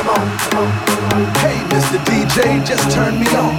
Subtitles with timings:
[0.00, 0.26] come on.
[1.44, 1.98] Hey, Mr.
[2.08, 3.52] DJ, just turn me on.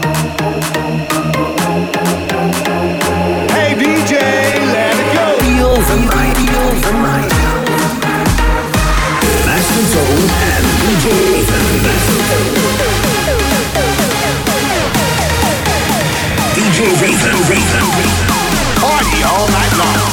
[3.54, 4.14] Hey, DJ,
[4.74, 5.26] let it go.
[5.46, 7.32] Feel the night, feel the night.
[9.46, 11.06] Master Zone and DJ
[11.38, 11.66] Ethan.
[16.56, 16.80] DJ
[17.10, 17.86] Ethan, Ethan,
[18.82, 20.11] Party all night long.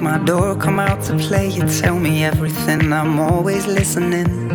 [0.00, 1.48] My door, come out to play.
[1.48, 2.90] You tell me everything.
[2.90, 4.48] I'm always listening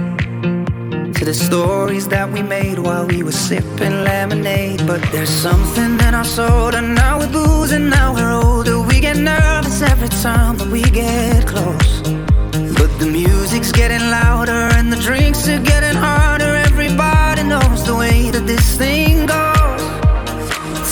[1.13, 4.87] to the stories that we made while we were sipping lemonade.
[4.87, 8.79] But there's something in our soul, and now we're boozing, now we're older.
[8.79, 12.01] We get nervous every time that we get close.
[12.79, 16.55] But the music's getting louder, and the drinks are getting harder.
[16.55, 19.83] Everybody knows the way that this thing goes.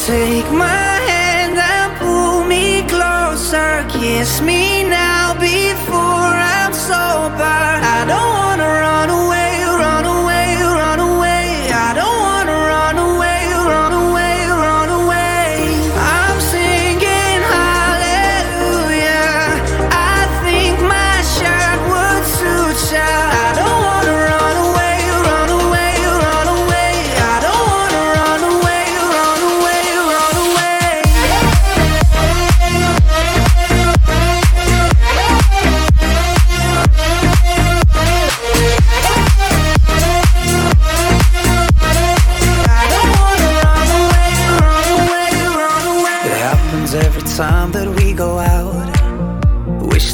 [0.05, 0.92] Take my
[3.89, 7.43] kiss me now before I'm sober.
[7.95, 8.42] I don't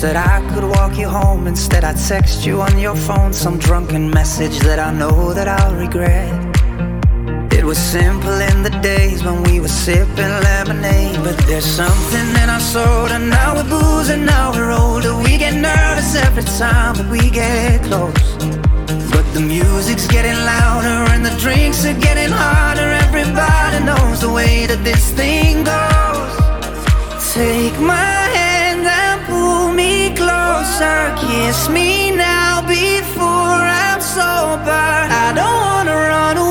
[0.01, 4.93] text you home instead, I texted you on your phone some drunken message that I
[4.93, 6.31] know that I'll regret.
[7.51, 12.49] It was simple in the days when we were sipping lemonade, but there's something in
[12.49, 15.15] our soul, and now we're booze and now we're older.
[15.17, 18.35] We get nervous every time that we get close.
[19.11, 22.89] But the music's getting louder and the drinks are getting harder.
[23.07, 26.33] Everybody knows the way that this thing goes.
[27.33, 28.18] Take my
[30.69, 34.69] closer, kiss me now before I'm sober.
[35.25, 36.48] I don't wanna run away,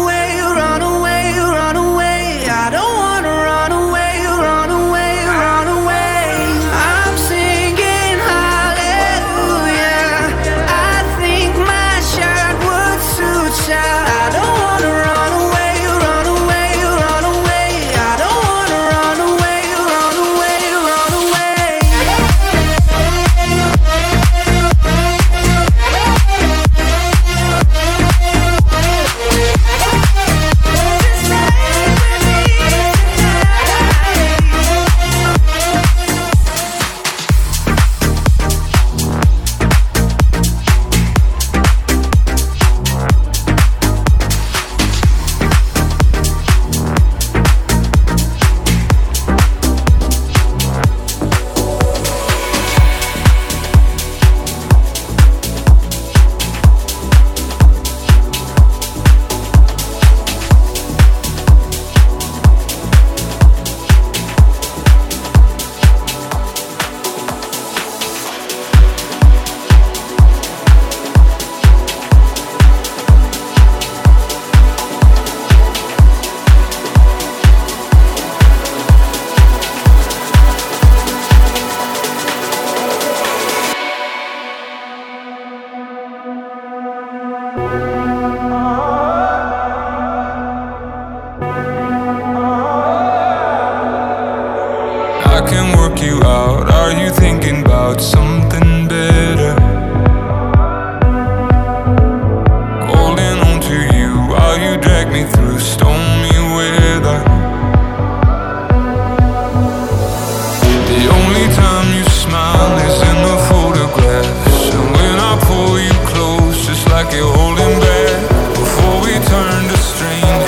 [117.37, 120.48] holding back before we turn to strangers.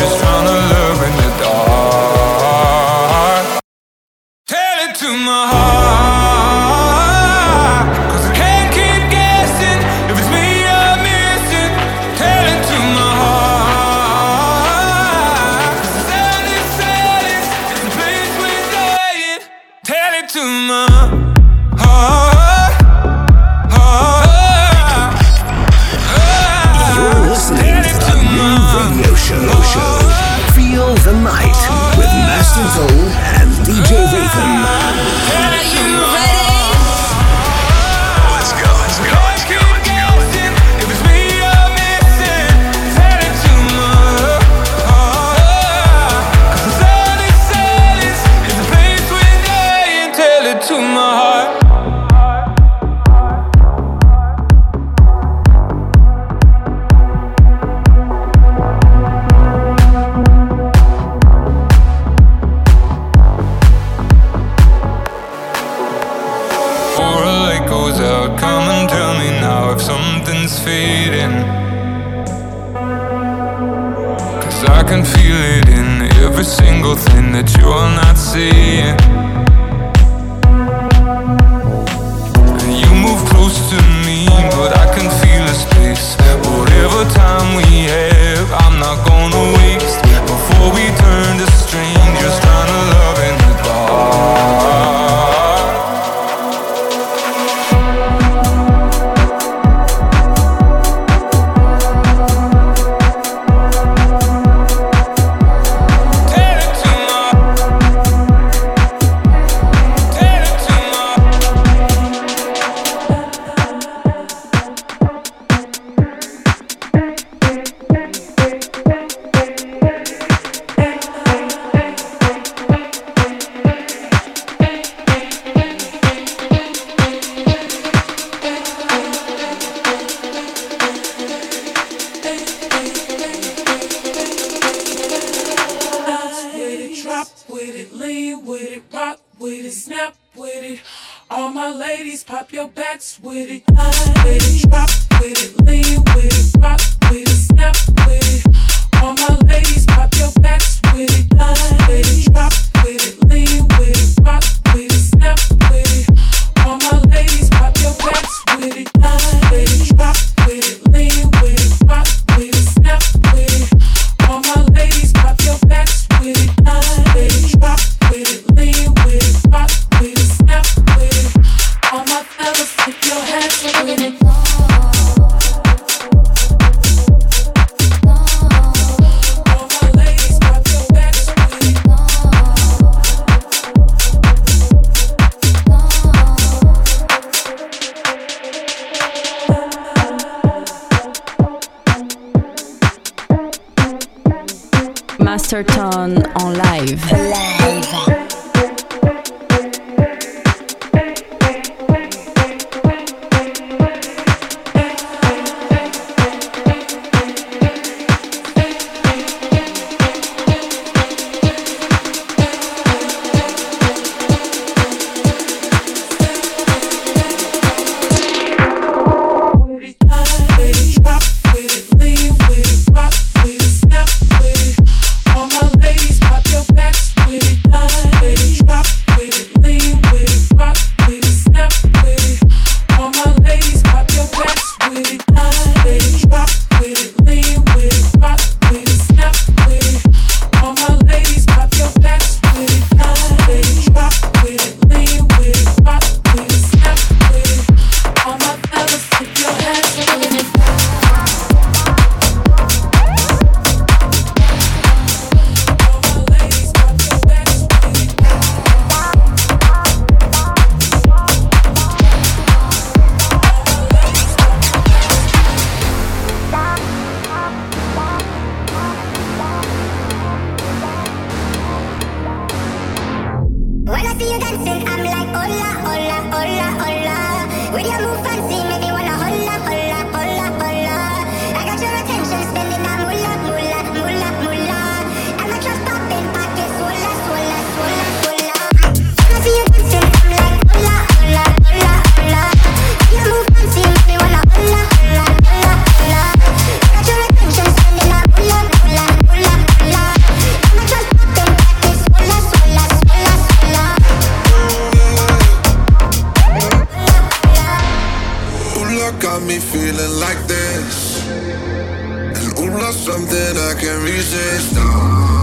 [309.51, 311.27] me feeling like this.
[311.27, 314.75] And ooh, not something I can't resist.
[314.77, 315.41] Oh,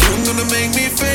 [0.00, 1.13] you're gonna make me feel.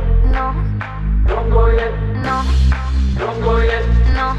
[0.00, 0.24] yet.
[0.32, 0.54] No.
[1.26, 1.92] Don't go yet.
[2.22, 2.42] No.
[3.18, 3.84] Don't go yet.
[4.14, 4.36] No.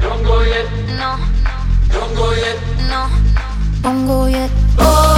[0.00, 0.68] Don't go yet.
[0.98, 1.18] No.
[1.90, 2.58] Don't go yet.
[2.88, 3.08] No.
[3.82, 5.11] Don't go yet.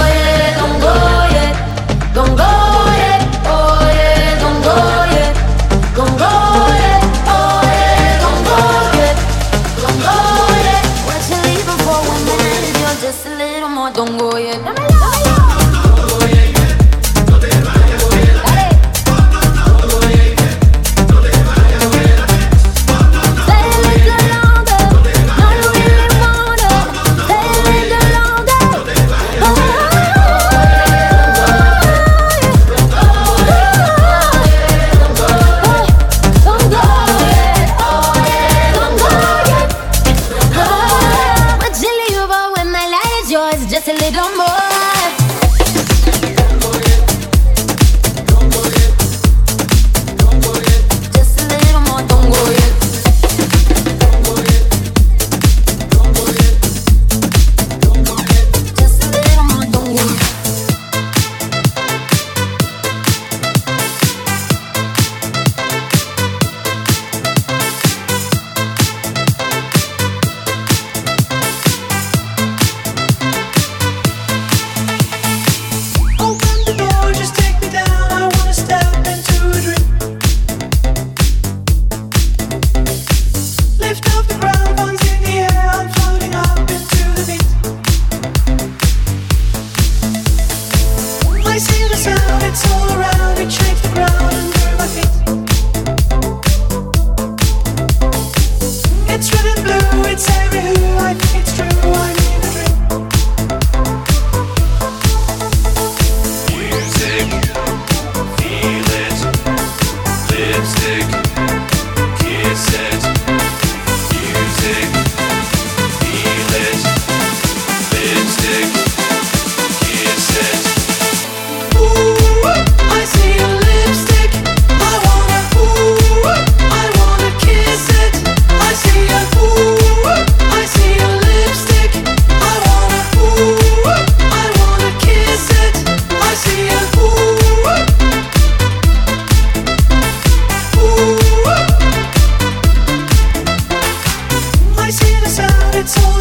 [145.85, 146.14] it's all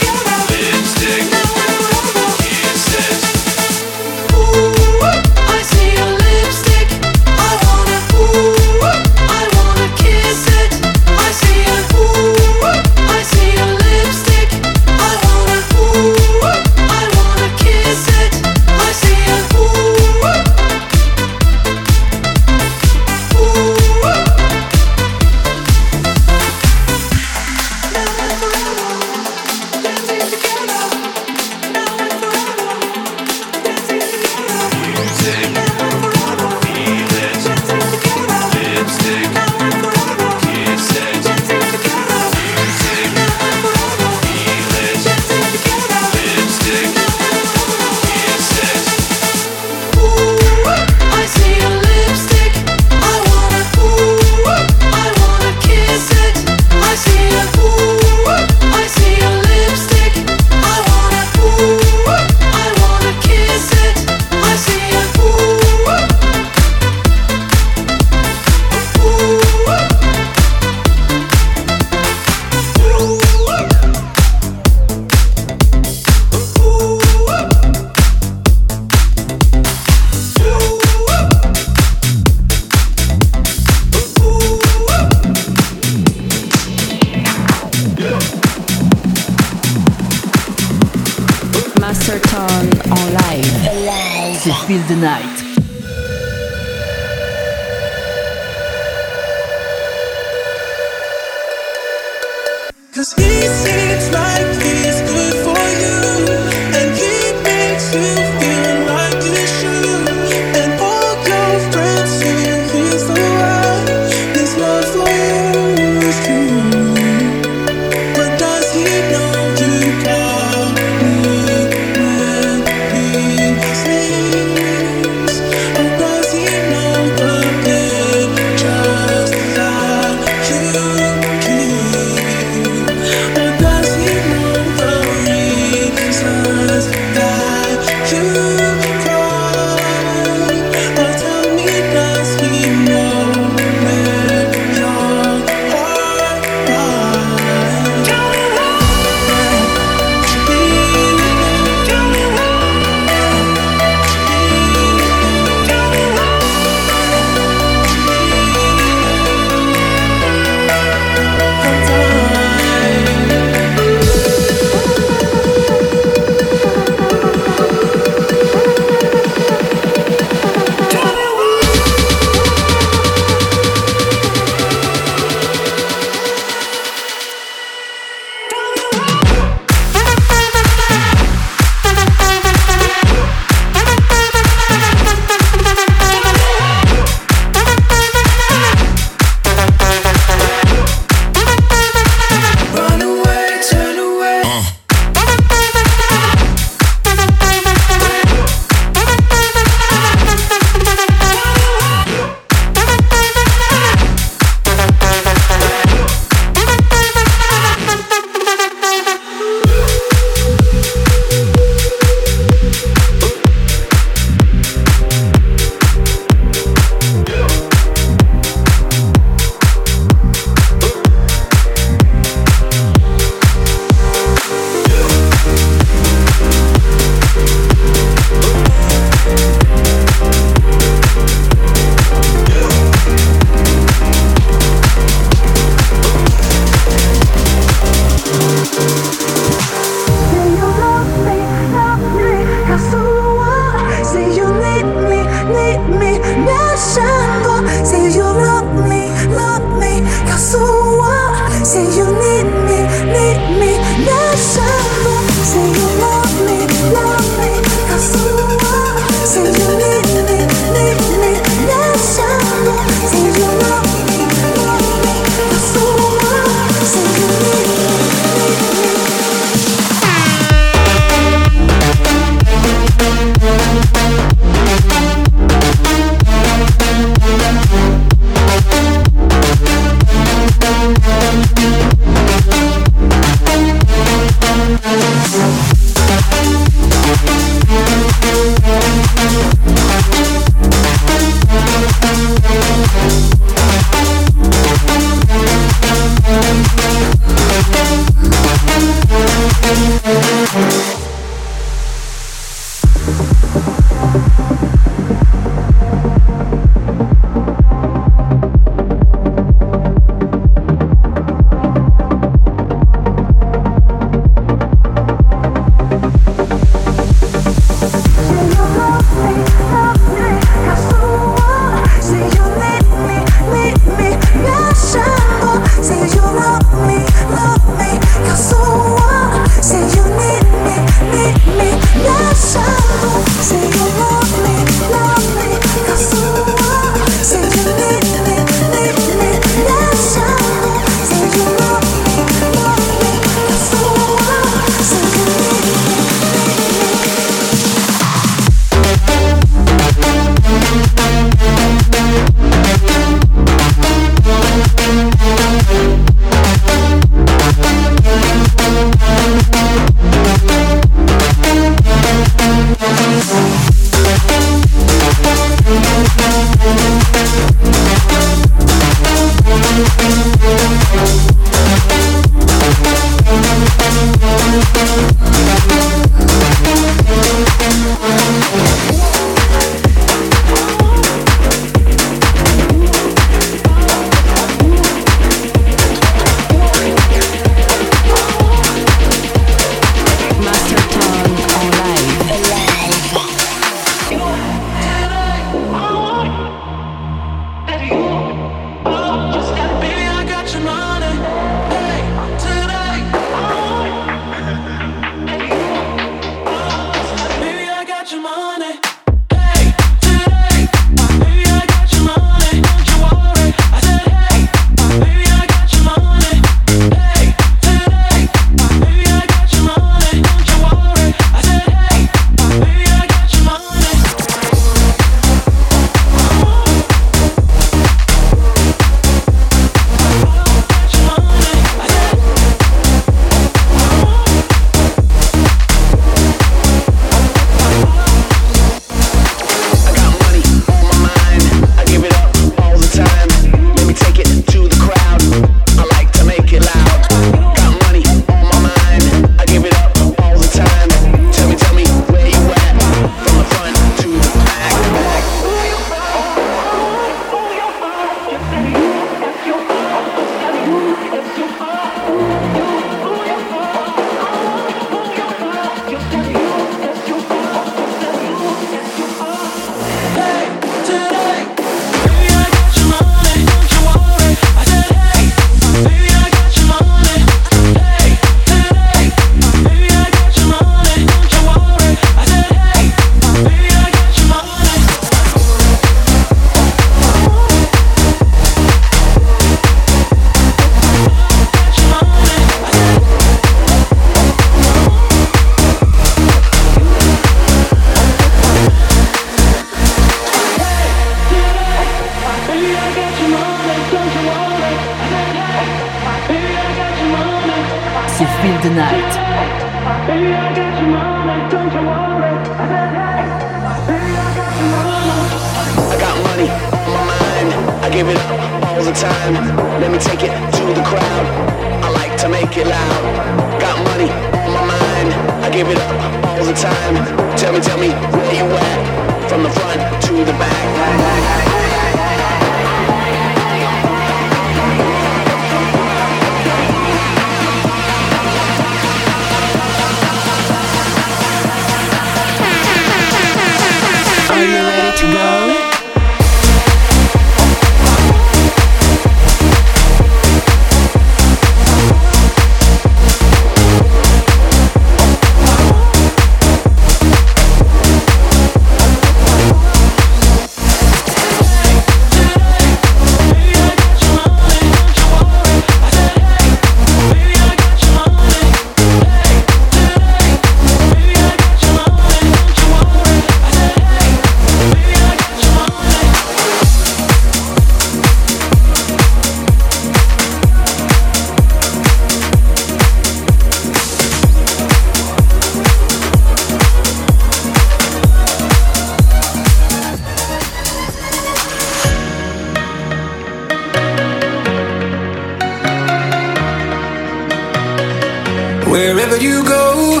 [599.22, 600.00] you go,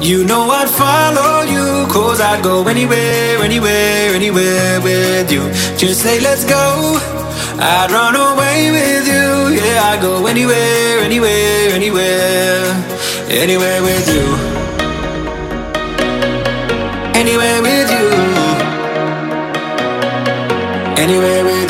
[0.00, 1.86] you know I'd follow you.
[1.88, 5.42] Cause I'd go anywhere, anywhere, anywhere with you.
[5.76, 6.98] Just say, let's go.
[7.58, 9.56] I'd run away with you.
[9.56, 12.60] Yeah, I'd go anywhere, anywhere, anywhere.
[13.28, 14.26] Anywhere with you.
[17.20, 18.08] Anywhere with you.
[20.96, 21.69] Anywhere with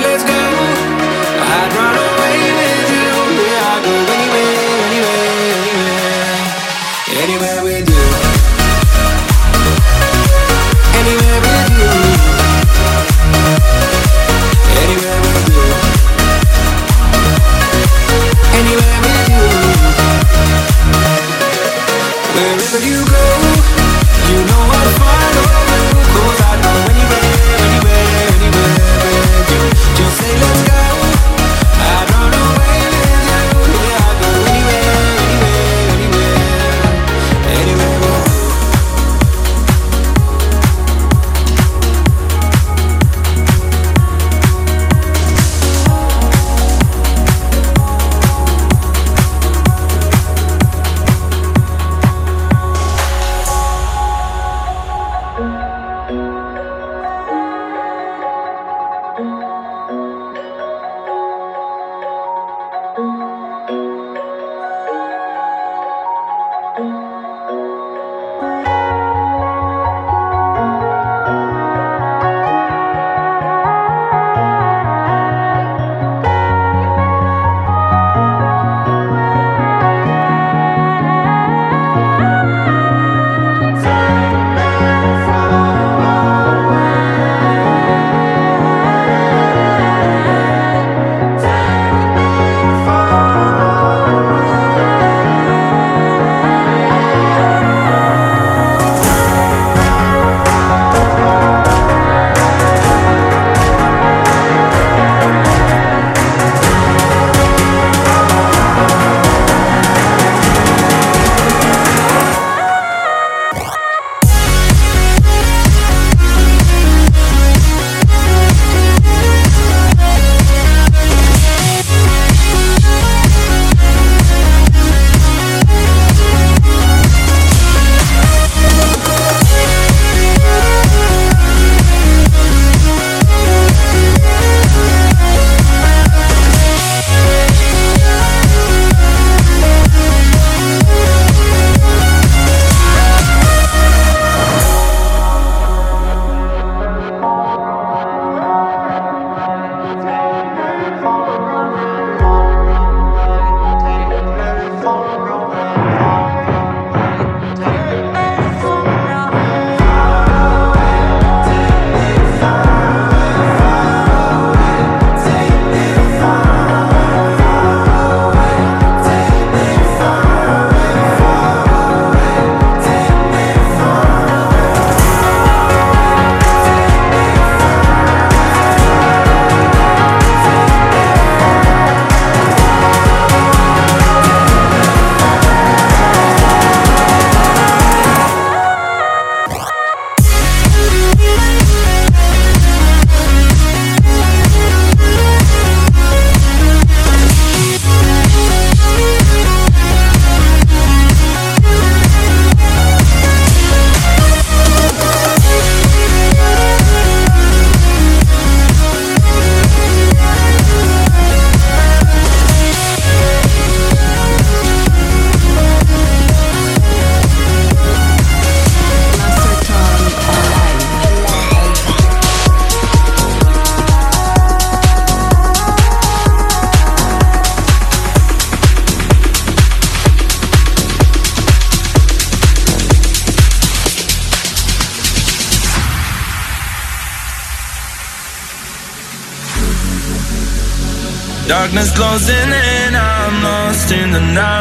[241.71, 244.60] darkness closing in, I'm lost in the night.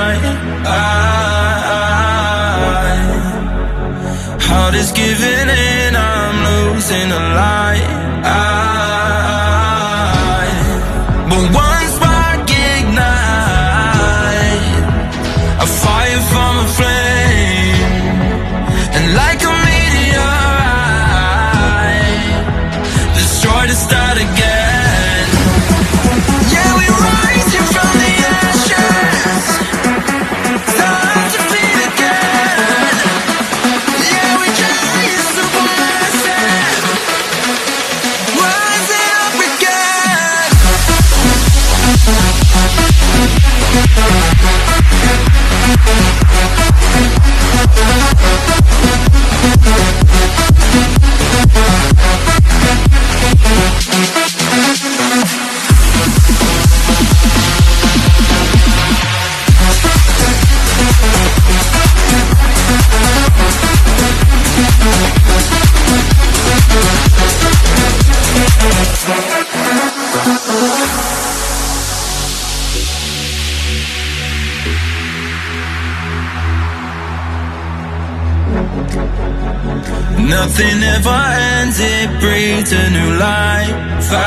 [81.02, 81.22] never
[81.60, 83.74] ends, it breathes a new life.
[84.12, 84.24] I,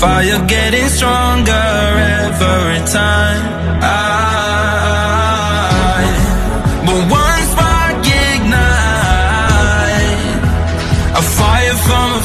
[0.00, 3.42] fire getting stronger every time.
[3.82, 3.94] I,
[6.86, 8.74] but one spark ignites
[11.20, 12.22] a fire from a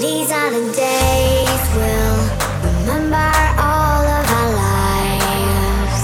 [0.00, 2.20] These are the days we'll
[2.68, 6.02] remember all of our lives.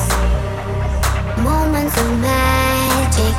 [1.36, 3.36] Moments of magic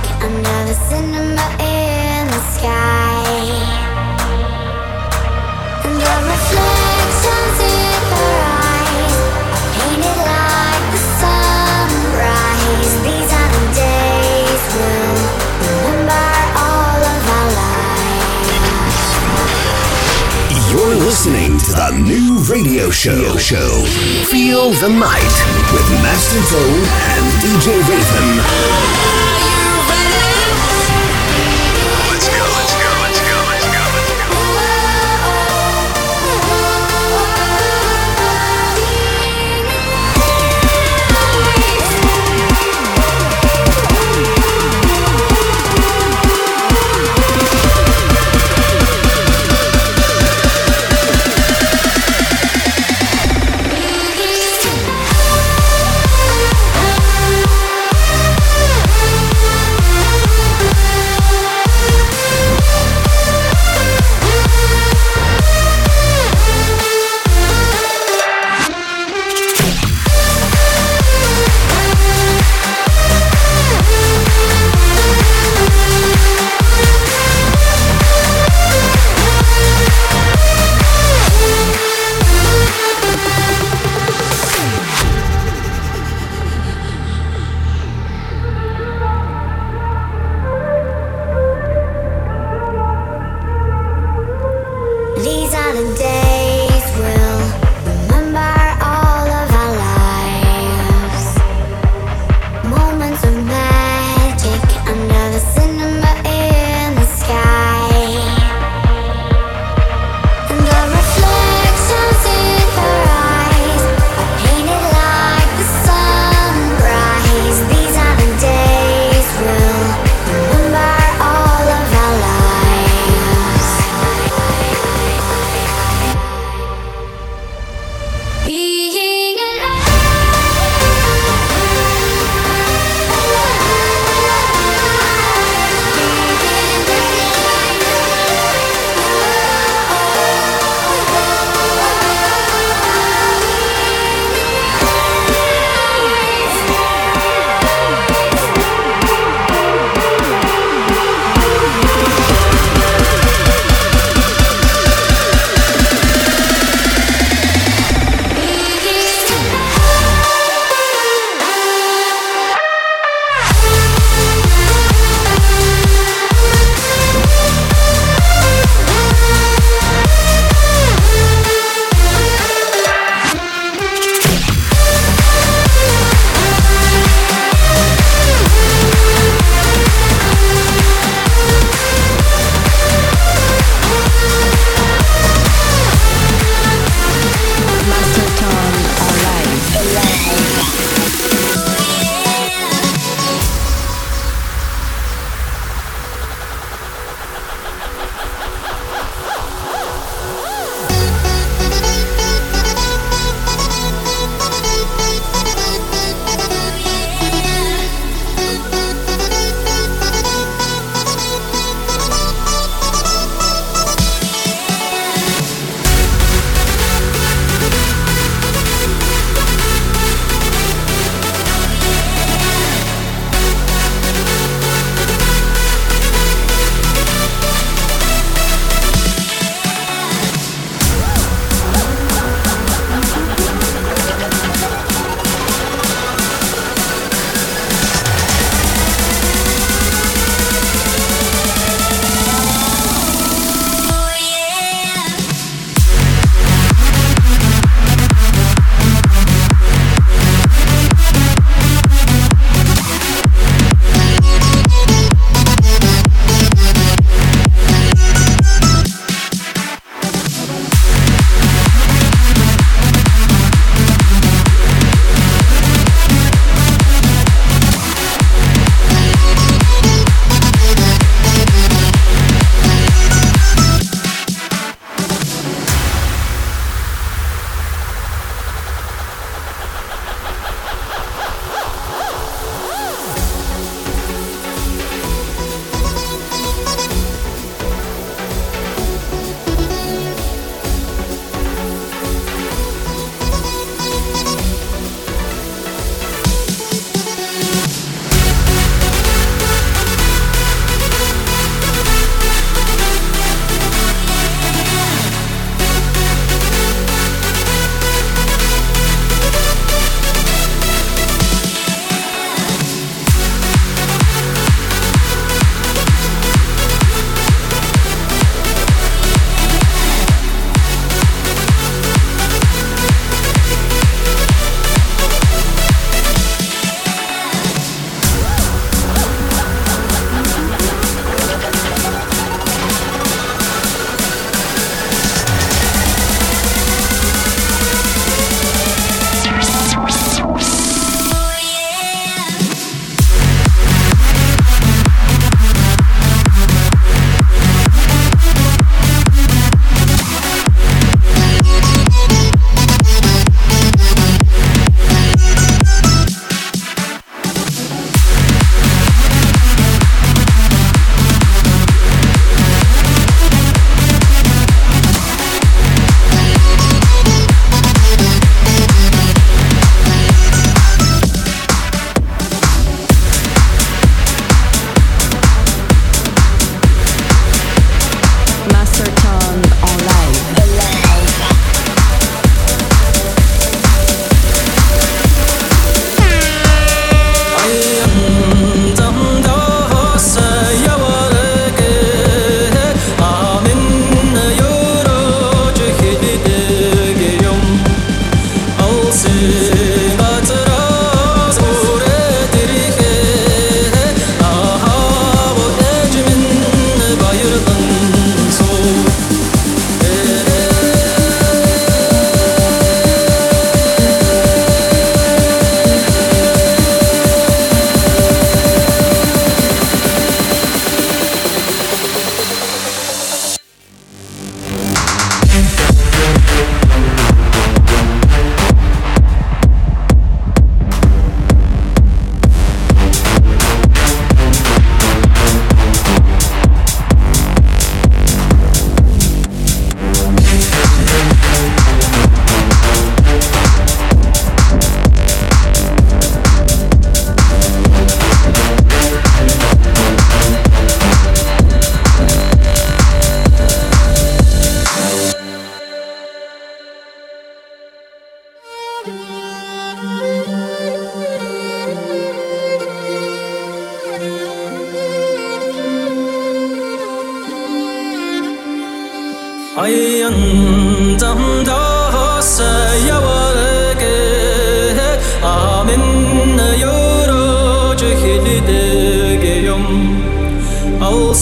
[0.76, 3.03] cinema in the sky.
[21.24, 23.38] listening to the new radio show.
[23.38, 23.86] show.
[24.26, 25.36] Feel the night
[25.72, 26.84] with Master Zone
[27.16, 29.53] and DJ Raven.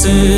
[0.04, 0.31] say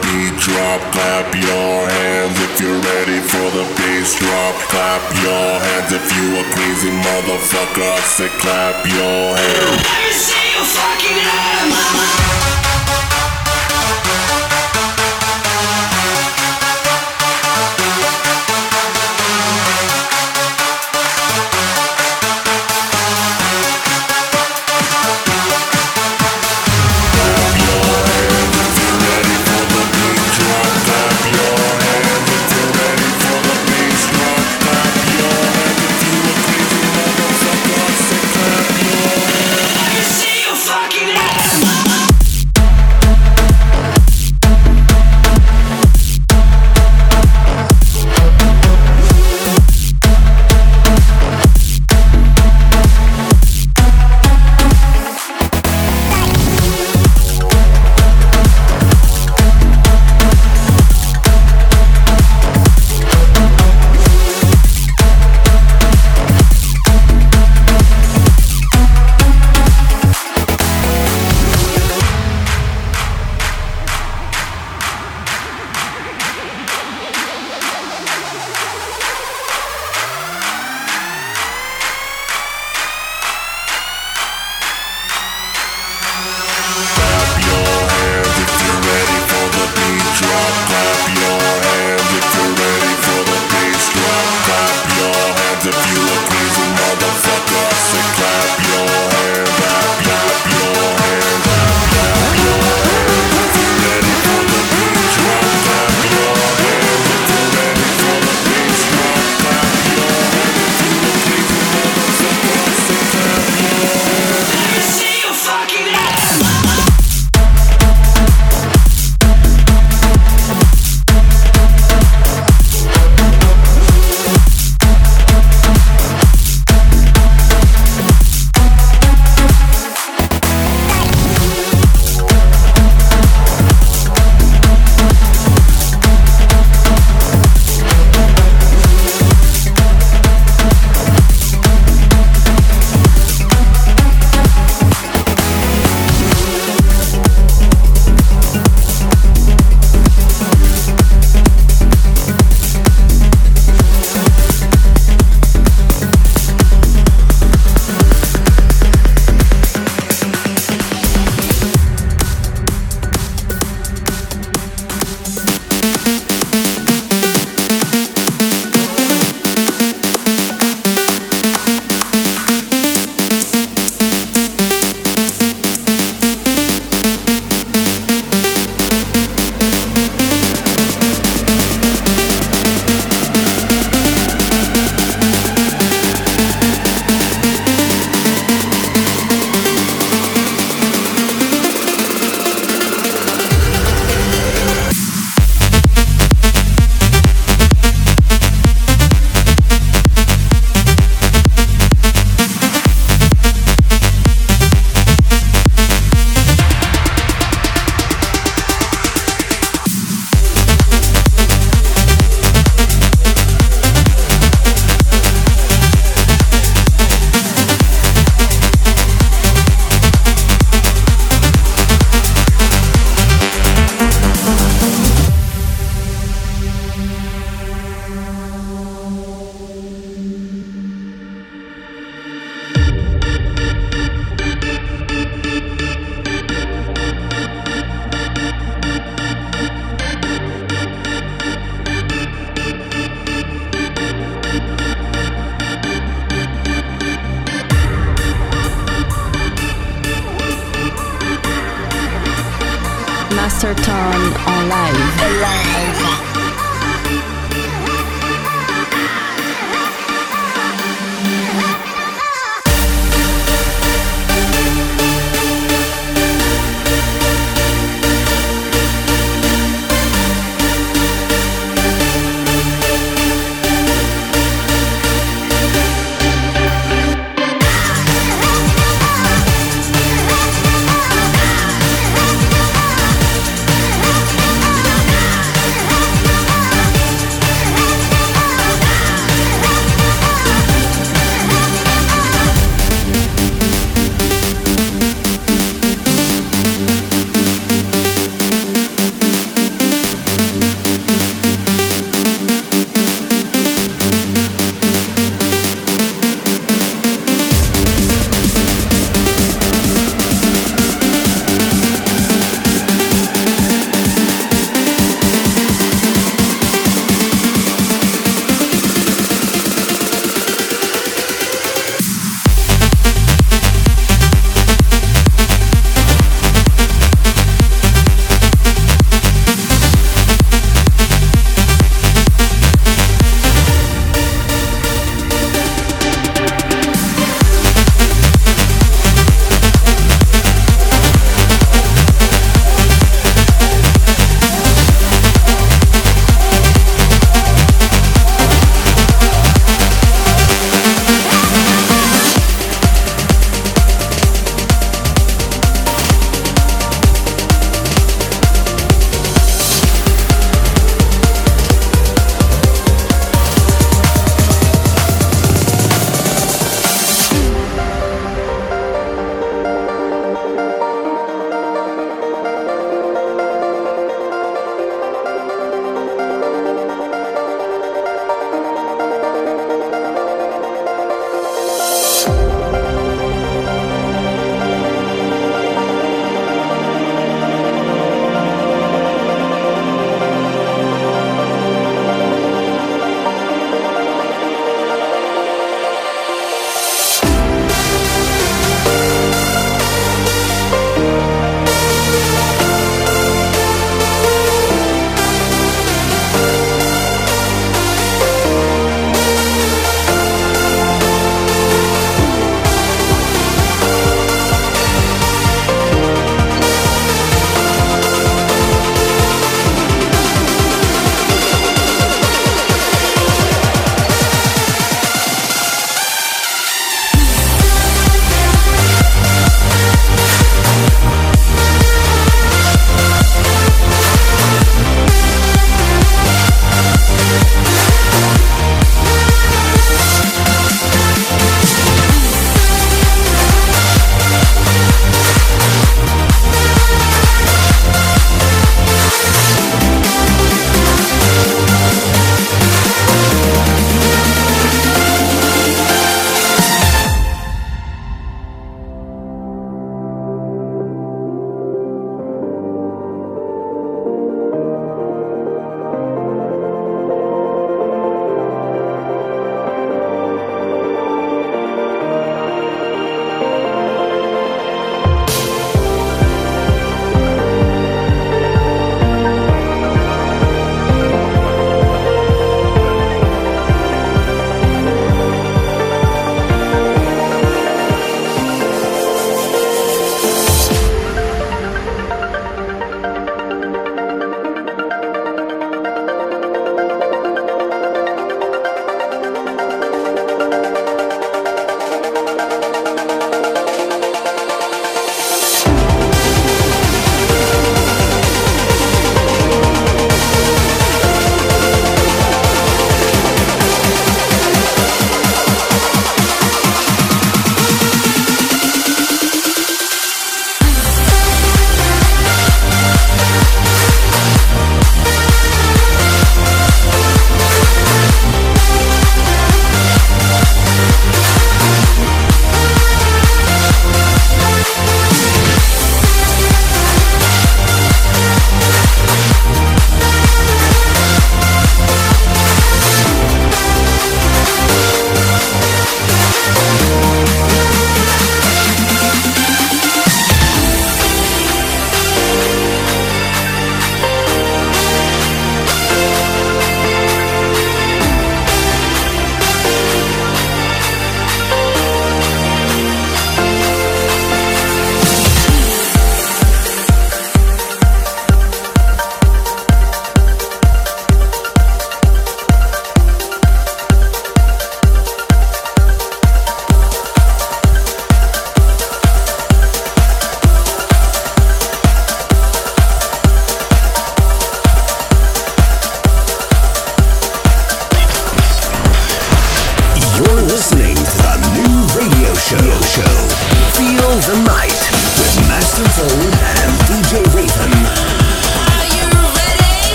[0.00, 4.54] beat drop, clap your hands if you're ready for the bass drop.
[4.72, 7.84] Clap your hands if you a crazy motherfucker.
[7.84, 9.82] I say clap your hands.
[9.84, 11.72] Let me see your fucking name.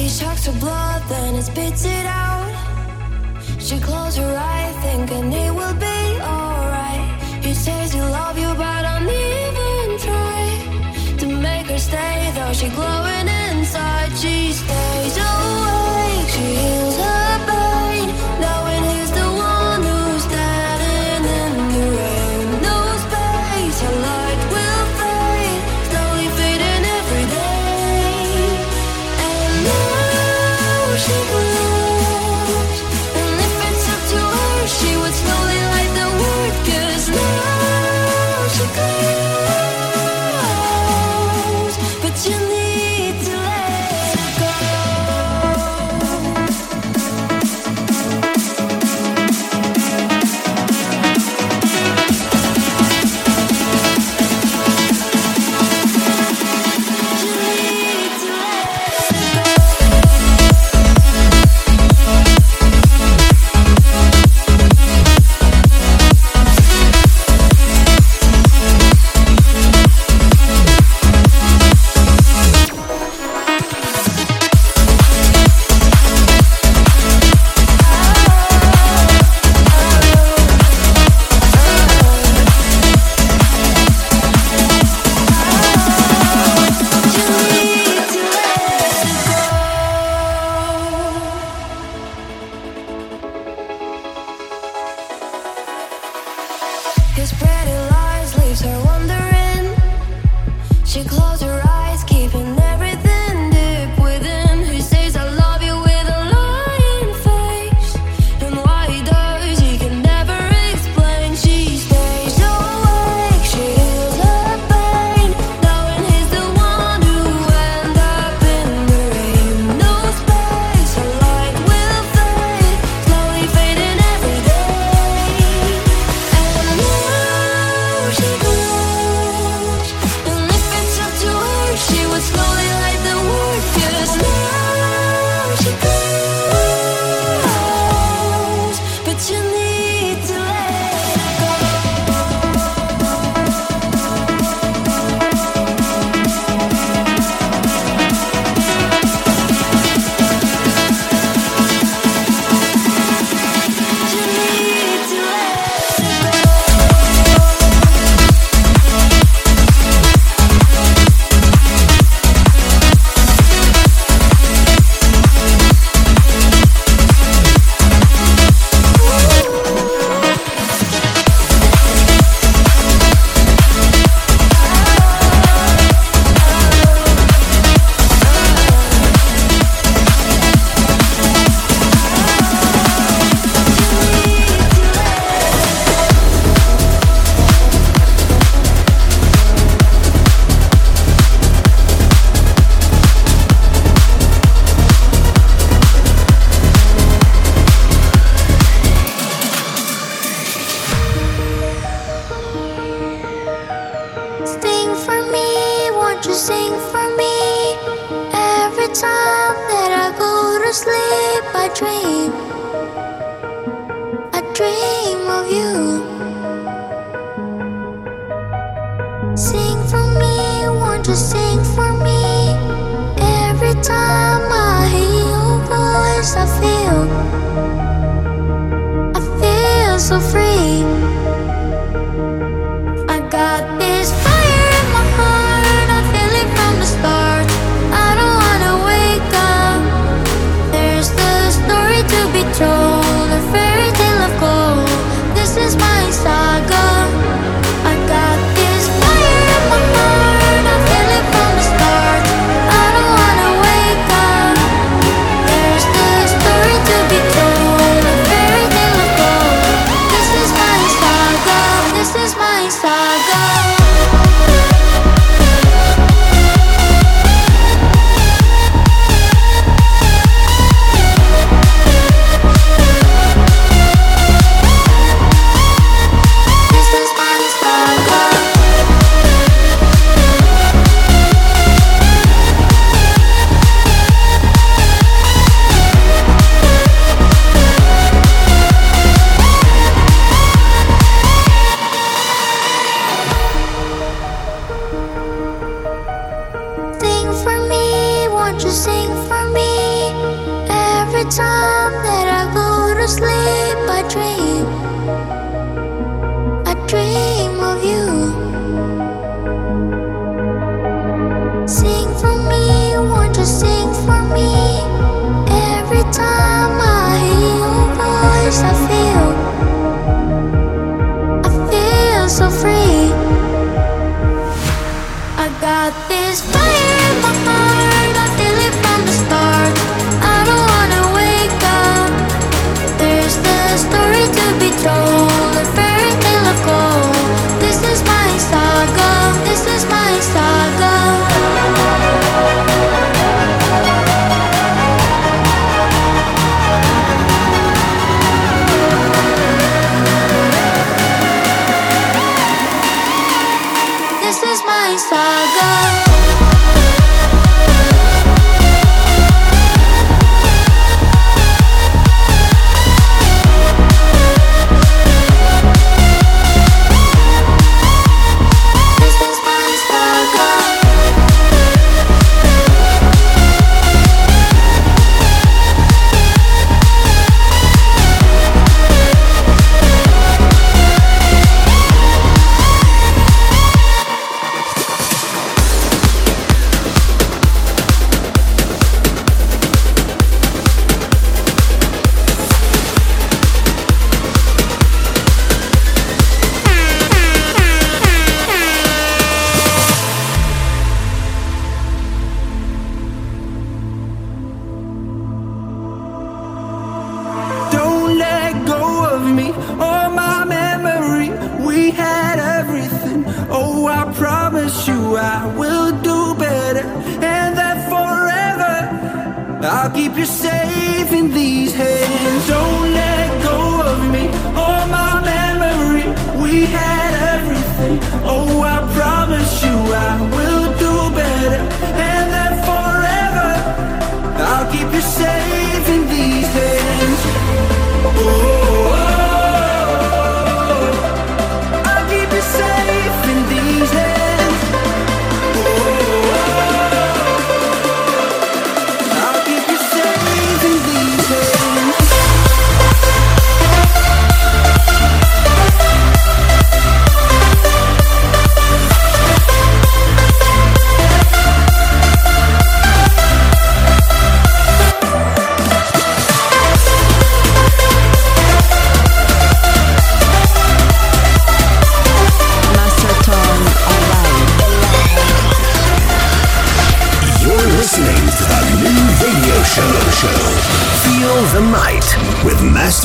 [0.00, 2.50] He chucks her blood, then it spits it out.
[3.58, 7.04] She closes her eyes, thinking it will be alright.
[7.44, 12.32] He says he love you, but I'll even try to make her stay.
[12.34, 14.89] Though she glowing inside, she's dead.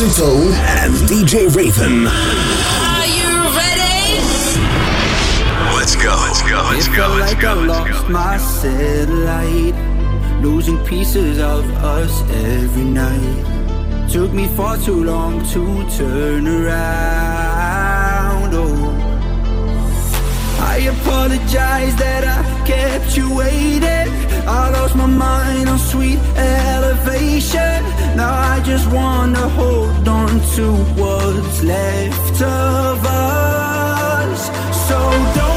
[0.06, 2.08] With Master Tone and DJ Raven.
[2.08, 4.22] Are you ready?
[5.76, 6.16] Let's go.
[6.26, 6.58] Let's go.
[6.72, 6.96] Let's It go.
[6.96, 7.50] felt Let's like go.
[7.50, 8.10] I Let's lost go.
[8.14, 9.76] my satellite,
[10.44, 13.46] losing pieces of us every night.
[14.12, 17.74] Took me far too long to turn around.
[18.54, 18.94] Oh,
[20.62, 24.12] I apologize that I kept you waiting.
[24.48, 27.84] I lost my mind on sweet elevation.
[28.16, 30.66] Now I just wanna hold on to
[31.00, 34.42] what's left of us.
[34.88, 34.98] So
[35.36, 35.55] don't